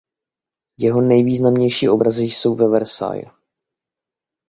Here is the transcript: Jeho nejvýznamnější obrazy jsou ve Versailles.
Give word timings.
Jeho 0.77 1.01
nejvýznamnější 1.01 1.89
obrazy 1.89 2.23
jsou 2.23 2.55
ve 2.55 2.67
Versailles. 2.67 3.33